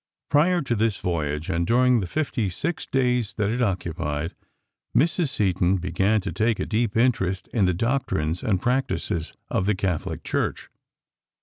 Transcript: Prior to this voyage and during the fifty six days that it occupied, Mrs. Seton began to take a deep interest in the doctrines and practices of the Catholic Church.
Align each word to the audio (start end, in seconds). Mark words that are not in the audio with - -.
Prior 0.31 0.63
to 0.63 0.75
this 0.75 0.97
voyage 0.97 1.47
and 1.47 1.67
during 1.67 1.99
the 1.99 2.07
fifty 2.07 2.49
six 2.49 2.87
days 2.87 3.35
that 3.35 3.51
it 3.51 3.61
occupied, 3.61 4.33
Mrs. 4.97 5.29
Seton 5.29 5.77
began 5.77 6.21
to 6.21 6.31
take 6.31 6.59
a 6.59 6.65
deep 6.65 6.97
interest 6.97 7.47
in 7.49 7.65
the 7.65 7.73
doctrines 7.75 8.41
and 8.41 8.59
practices 8.59 9.33
of 9.51 9.67
the 9.67 9.75
Catholic 9.75 10.23
Church. 10.23 10.69